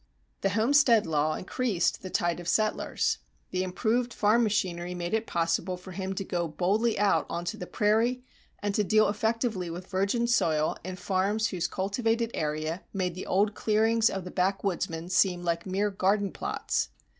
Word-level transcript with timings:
The 0.41 0.49
homestead 0.57 1.05
law 1.05 1.35
increased 1.35 2.01
the 2.01 2.09
tide 2.09 2.39
of 2.39 2.47
settlers. 2.47 3.19
The 3.51 3.61
improved 3.61 4.15
farm 4.15 4.41
machinery 4.41 4.95
made 4.95 5.13
it 5.13 5.27
possible 5.27 5.77
for 5.77 5.91
him 5.91 6.15
to 6.15 6.23
go 6.23 6.47
boldly 6.47 6.97
out 6.97 7.27
on 7.29 7.45
to 7.45 7.57
the 7.57 7.67
prairie 7.67 8.23
and 8.63 8.73
to 8.73 8.83
deal 8.83 9.07
effectively 9.09 9.69
with 9.69 9.85
virgin 9.85 10.25
soil 10.25 10.75
in 10.83 10.95
farms 10.95 11.49
whose 11.49 11.67
cultivated 11.67 12.31
area 12.33 12.81
made 12.93 13.13
the 13.13 13.27
old 13.27 13.53
clearings 13.53 14.09
of 14.09 14.23
the 14.23 14.31
backwoodsman 14.31 15.09
seem 15.11 15.47
mere 15.65 15.91
garden 15.91 16.31
plots. 16.31 16.89